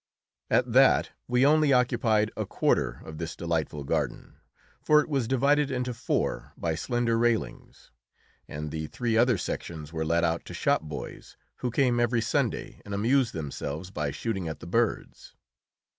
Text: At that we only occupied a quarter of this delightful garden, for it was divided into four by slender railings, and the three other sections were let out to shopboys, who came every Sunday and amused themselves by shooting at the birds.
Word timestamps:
At 0.49 0.71
that 0.73 1.11
we 1.27 1.45
only 1.45 1.71
occupied 1.73 2.31
a 2.35 2.47
quarter 2.47 3.03
of 3.05 3.19
this 3.19 3.35
delightful 3.35 3.83
garden, 3.83 4.37
for 4.81 4.99
it 4.99 5.07
was 5.07 5.27
divided 5.27 5.69
into 5.69 5.93
four 5.93 6.53
by 6.57 6.73
slender 6.73 7.19
railings, 7.19 7.91
and 8.47 8.71
the 8.71 8.87
three 8.87 9.15
other 9.15 9.37
sections 9.37 9.93
were 9.93 10.03
let 10.03 10.23
out 10.23 10.43
to 10.45 10.55
shopboys, 10.55 11.37
who 11.57 11.69
came 11.69 11.99
every 11.99 12.19
Sunday 12.21 12.81
and 12.83 12.95
amused 12.95 13.33
themselves 13.33 13.91
by 13.91 14.09
shooting 14.09 14.47
at 14.47 14.59
the 14.59 14.65
birds. 14.65 15.35